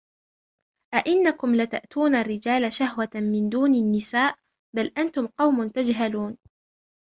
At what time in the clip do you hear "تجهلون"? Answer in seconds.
5.67-6.37